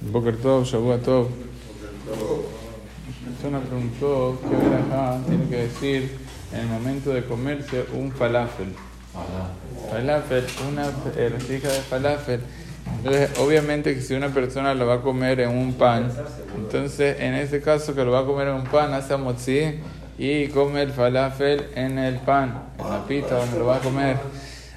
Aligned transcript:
Boker 0.00 0.36
Tov, 0.36 0.64
Shabbat 0.64 1.02
Tov. 1.02 1.28
La 3.24 3.30
persona 3.32 3.60
preguntó 3.60 4.38
qué 4.42 4.56
verajá 4.56 5.20
tiene 5.26 5.48
que 5.48 5.56
decir 5.56 6.18
en 6.52 6.60
el 6.60 6.66
momento 6.66 7.10
de 7.10 7.24
comerse 7.24 7.84
un 7.92 8.12
falafel. 8.12 8.68
Falafel, 9.90 10.44
una 10.70 10.86
eh, 11.16 11.30
de 11.30 11.68
falafel. 11.88 12.40
Entonces, 12.96 13.38
obviamente 13.38 13.94
que 13.94 14.00
si 14.00 14.14
una 14.14 14.28
persona 14.28 14.74
lo 14.74 14.86
va 14.86 14.94
a 14.94 15.00
comer 15.02 15.40
en 15.40 15.50
un 15.50 15.74
pan, 15.74 16.10
entonces 16.56 17.16
en 17.20 17.34
ese 17.34 17.60
caso 17.60 17.94
que 17.94 18.04
lo 18.04 18.12
va 18.12 18.20
a 18.20 18.24
comer 18.24 18.48
en 18.48 18.54
un 18.54 18.64
pan, 18.64 18.94
hace 18.94 19.16
motzi 19.16 19.80
y 20.18 20.48
come 20.48 20.82
el 20.82 20.92
falafel 20.92 21.66
en 21.74 21.98
el 21.98 22.16
pan, 22.16 22.70
en 22.78 22.88
la 22.88 23.06
pita 23.06 23.36
donde 23.36 23.58
lo 23.58 23.66
va 23.66 23.76
a 23.76 23.80
comer. 23.80 24.16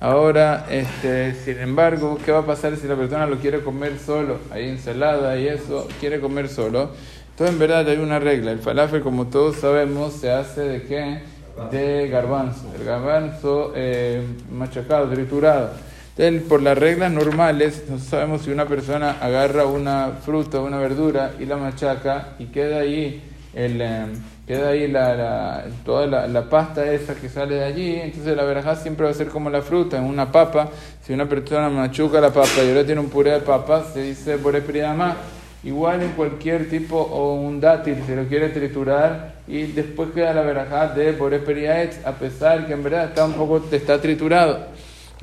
Ahora, 0.00 0.66
este, 0.70 1.34
sin 1.34 1.58
embargo, 1.58 2.18
¿qué 2.24 2.32
va 2.32 2.40
a 2.40 2.46
pasar 2.46 2.76
si 2.76 2.86
la 2.86 2.96
persona 2.96 3.26
lo 3.26 3.38
quiere 3.38 3.62
comer 3.62 3.98
solo? 3.98 4.38
Hay 4.50 4.68
ensalada 4.68 5.38
y 5.38 5.48
eso, 5.48 5.88
quiere 6.00 6.20
comer 6.20 6.48
solo. 6.48 6.90
Entonces, 7.30 7.54
en 7.54 7.58
verdad, 7.58 7.88
hay 7.88 7.98
una 7.98 8.18
regla. 8.18 8.50
El 8.52 8.58
falafel, 8.58 9.02
como 9.02 9.28
todos 9.28 9.56
sabemos, 9.56 10.12
se 10.14 10.30
hace 10.30 10.60
de 10.60 10.82
qué? 10.82 11.18
De 11.70 12.08
garbanzo. 12.08 12.72
El 12.78 12.84
garbanzo 12.84 13.72
eh, 13.74 14.22
machacado, 14.50 15.08
triturado. 15.08 15.70
Entonces, 16.16 16.48
por 16.48 16.62
las 16.62 16.78
reglas 16.78 17.10
normales, 17.10 17.84
no 17.88 17.98
sabemos 17.98 18.42
si 18.42 18.50
una 18.50 18.66
persona 18.66 19.16
agarra 19.20 19.66
una 19.66 20.18
fruta, 20.24 20.60
una 20.60 20.78
verdura 20.78 21.32
y 21.40 21.46
la 21.46 21.56
machaca 21.56 22.34
y 22.38 22.46
queda 22.46 22.80
ahí 22.80 23.22
el... 23.54 23.80
Eh, 23.80 24.06
queda 24.46 24.68
ahí 24.68 24.88
la, 24.88 25.64
toda 25.84 26.06
la, 26.06 26.50
pasta 26.50 26.92
esa 26.92 27.14
que 27.14 27.28
sale 27.28 27.56
de 27.56 27.64
allí, 27.64 27.94
entonces 27.96 28.36
la 28.36 28.44
verajá 28.44 28.76
siempre 28.76 29.06
va 29.06 29.10
a 29.10 29.14
ser 29.14 29.28
como 29.28 29.48
la 29.48 29.62
fruta, 29.62 29.96
en 29.96 30.04
una 30.04 30.30
papa, 30.30 30.68
si 31.02 31.12
una 31.12 31.26
persona 31.26 31.70
machuca 31.70 32.20
la 32.20 32.30
papa 32.30 32.62
y 32.62 32.68
ahora 32.68 32.84
tiene 32.84 33.00
un 33.00 33.08
puré 33.08 33.32
de 33.32 33.40
papa, 33.40 33.84
se 33.92 34.02
dice 34.02 34.36
más 34.94 35.16
igual 35.62 36.02
en 36.02 36.10
cualquier 36.10 36.68
tipo 36.68 36.98
o 36.98 37.34
un 37.34 37.58
dátil, 37.58 37.96
se 38.06 38.14
lo 38.14 38.26
quiere 38.26 38.50
triturar 38.50 39.36
y 39.48 39.62
después 39.62 40.10
queda 40.10 40.34
la 40.34 40.42
verajá 40.42 40.88
de 40.88 41.14
por 41.14 41.32
a 41.32 42.12
pesar 42.12 42.66
que 42.66 42.74
en 42.74 42.82
verdad 42.82 43.06
está 43.06 43.24
un 43.24 43.32
poco, 43.32 43.62
está 43.72 43.98
triturado. 43.98 44.66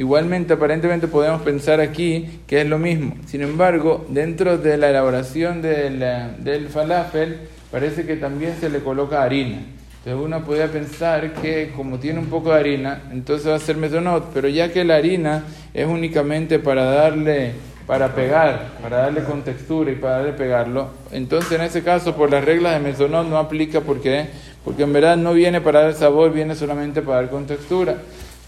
Igualmente, 0.00 0.54
aparentemente 0.54 1.08
podemos 1.08 1.42
pensar 1.42 1.78
aquí 1.78 2.40
que 2.46 2.62
es 2.62 2.66
lo 2.66 2.78
mismo. 2.78 3.16
Sin 3.26 3.42
embargo, 3.42 4.06
dentro 4.08 4.56
de 4.56 4.78
la 4.78 4.88
elaboración 4.88 5.60
del, 5.60 6.68
falafel, 6.70 7.40
parece 7.70 8.06
que 8.06 8.16
también 8.16 8.54
se 8.58 8.70
le 8.70 8.78
coloca 8.78 9.22
harina. 9.22 9.58
Entonces 9.98 10.24
uno 10.24 10.42
podría 10.42 10.68
pensar 10.68 11.34
que 11.34 11.72
como 11.76 11.98
tiene 11.98 12.18
un 12.18 12.28
poco 12.28 12.50
de 12.50 12.60
harina, 12.60 13.02
entonces 13.12 13.50
va 13.50 13.56
a 13.56 13.58
ser 13.58 13.76
mesonot, 13.76 14.32
pero 14.32 14.48
ya 14.48 14.72
que 14.72 14.86
la 14.86 14.96
harina 14.96 15.44
es 15.74 15.86
únicamente 15.86 16.58
para 16.58 16.84
darle, 16.84 17.52
para 17.86 18.14
pegar, 18.14 18.68
para 18.82 19.02
darle 19.02 19.22
contextura 19.24 19.92
y 19.92 19.96
para 19.96 20.16
darle 20.16 20.32
pegarlo, 20.32 20.88
entonces 21.12 21.52
en 21.52 21.60
ese 21.60 21.82
caso 21.82 22.16
por 22.16 22.30
las 22.30 22.42
reglas 22.42 22.72
de 22.72 22.80
mesonot 22.88 23.28
no 23.28 23.36
aplica 23.36 23.82
porque, 23.82 24.28
porque 24.64 24.84
en 24.84 24.94
verdad 24.94 25.18
no 25.18 25.34
viene 25.34 25.60
para 25.60 25.82
dar 25.82 25.92
sabor, 25.92 26.32
viene 26.32 26.54
solamente 26.54 27.02
para 27.02 27.20
dar 27.20 27.28
contextura. 27.28 27.96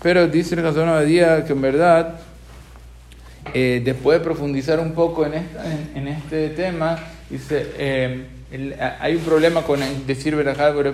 Pero 0.02 0.26
dice 0.26 0.54
el 0.54 0.62
de 0.74 1.06
día 1.06 1.44
que 1.44 1.52
en 1.52 1.62
verdad, 1.62 2.16
eh, 3.54 3.80
después 3.84 4.18
de 4.18 4.24
profundizar 4.24 4.80
un 4.80 4.92
poco 4.92 5.24
en, 5.24 5.34
en, 5.94 6.08
este 6.08 6.50
tema, 6.50 6.98
dice... 7.30 7.66
Eh, 7.78 8.26
hay 9.00 9.14
un 9.14 9.22
problema 9.22 9.62
con 9.62 9.80
decir 10.06 10.36
verajá 10.36 10.74
por 10.74 10.86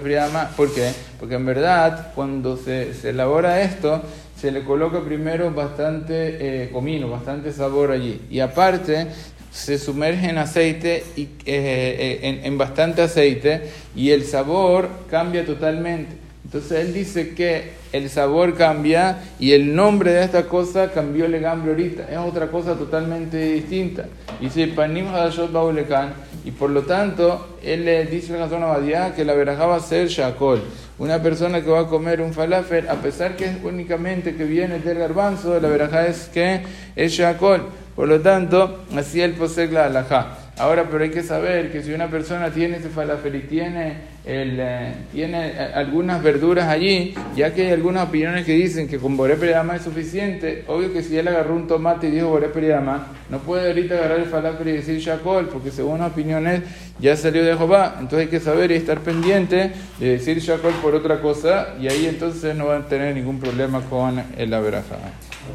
¿por 0.56 0.72
qué? 0.72 0.92
Porque 1.18 1.34
en 1.34 1.44
verdad, 1.44 2.12
cuando 2.14 2.56
se, 2.56 2.94
se, 2.94 3.10
elabora 3.10 3.62
esto, 3.62 4.00
se 4.40 4.52
le 4.52 4.62
coloca 4.62 5.00
primero 5.00 5.50
bastante 5.50 6.64
eh, 6.64 6.70
comino, 6.70 7.10
bastante 7.10 7.52
sabor 7.52 7.90
allí. 7.90 8.20
Y 8.30 8.38
aparte, 8.38 9.08
se 9.50 9.76
sumerge 9.76 10.28
en 10.28 10.38
aceite, 10.38 11.02
y, 11.16 11.22
eh, 11.22 11.28
eh, 11.46 12.18
en, 12.22 12.44
en 12.44 12.58
bastante 12.58 13.02
aceite, 13.02 13.62
y 13.96 14.10
el 14.10 14.24
sabor 14.24 14.88
cambia 15.10 15.44
totalmente. 15.44 16.27
Entonces 16.48 16.80
él 16.80 16.94
dice 16.94 17.34
que 17.34 17.72
el 17.92 18.08
sabor 18.08 18.54
cambia 18.54 19.18
y 19.38 19.52
el 19.52 19.76
nombre 19.76 20.12
de 20.12 20.24
esta 20.24 20.44
cosa 20.44 20.90
cambió 20.90 21.26
el 21.26 21.38
gambre 21.40 21.72
ahorita. 21.72 22.10
Es 22.10 22.16
otra 22.16 22.46
cosa 22.46 22.74
totalmente 22.74 23.36
distinta. 23.52 24.06
Dice 24.40 24.68
Panim 24.68 25.08
Hadashot 25.08 25.52
Baulekan. 25.52 26.14
Y 26.46 26.52
por 26.52 26.70
lo 26.70 26.84
tanto, 26.84 27.58
él 27.62 27.84
le 27.84 28.06
dice 28.06 28.34
a 28.34 28.46
la 28.46 29.12
que 29.14 29.26
la 29.26 29.34
verajá 29.34 29.66
va 29.66 29.76
a 29.76 29.80
ser 29.80 30.08
Shakol. 30.08 30.62
Una 30.98 31.22
persona 31.22 31.62
que 31.62 31.68
va 31.68 31.80
a 31.80 31.86
comer 31.86 32.22
un 32.22 32.32
falafel, 32.32 32.88
a 32.88 32.94
pesar 32.94 33.36
que 33.36 33.44
es 33.44 33.56
únicamente 33.62 34.34
que 34.34 34.44
viene 34.44 34.78
del 34.78 34.96
garbanzo, 34.96 35.60
la 35.60 35.68
verajá 35.68 36.06
es 36.06 36.30
que 36.32 36.62
es 36.96 37.12
Shakol. 37.12 37.60
Por 37.94 38.08
lo 38.08 38.20
tanto, 38.20 38.84
así 38.96 39.20
él 39.20 39.34
posee 39.34 39.68
la 39.70 39.84
alajá. 39.84 40.47
Ahora, 40.58 40.88
pero 40.90 41.04
hay 41.04 41.10
que 41.10 41.22
saber 41.22 41.70
que 41.70 41.82
si 41.82 41.92
una 41.92 42.08
persona 42.08 42.50
tiene 42.50 42.78
ese 42.78 42.88
falafel 42.88 43.36
y 43.36 43.40
tiene, 43.42 43.98
el, 44.24 44.58
eh, 44.58 44.92
tiene 45.12 45.50
eh, 45.50 45.70
algunas 45.72 46.20
verduras 46.20 46.66
allí, 46.68 47.14
ya 47.36 47.54
que 47.54 47.66
hay 47.66 47.72
algunas 47.72 48.08
opiniones 48.08 48.44
que 48.44 48.54
dicen 48.54 48.88
que 48.88 48.98
con 48.98 49.16
Boré 49.16 49.36
Periama 49.36 49.76
es 49.76 49.82
suficiente, 49.82 50.64
obvio 50.66 50.92
que 50.92 51.04
si 51.04 51.16
él 51.16 51.28
agarró 51.28 51.54
un 51.54 51.68
tomate 51.68 52.08
y 52.08 52.10
dijo 52.10 52.30
Boré 52.30 52.48
Periama, 52.48 53.06
no 53.30 53.38
puede 53.38 53.68
ahorita 53.68 53.94
agarrar 53.94 54.18
el 54.18 54.26
falafel 54.26 54.68
y 54.68 54.72
decir 54.72 54.98
Shakol, 54.98 55.48
porque 55.48 55.70
según 55.70 56.00
las 56.00 56.10
opiniones 56.10 56.62
ya 56.98 57.14
salió 57.14 57.44
de 57.44 57.56
Jehová. 57.56 57.94
Entonces 58.00 58.26
hay 58.26 58.28
que 58.28 58.40
saber 58.40 58.72
y 58.72 58.74
estar 58.74 58.98
pendiente 58.98 59.70
de 60.00 60.08
decir 60.08 60.40
Shakol 60.40 60.72
por 60.82 60.96
otra 60.96 61.20
cosa, 61.20 61.74
y 61.80 61.86
ahí 61.86 62.06
entonces 62.06 62.56
no 62.56 62.66
van 62.66 62.82
a 62.82 62.86
tener 62.86 63.14
ningún 63.14 63.38
problema 63.38 63.80
con 63.82 64.20
el 64.36 64.52
averaja. 64.52 64.96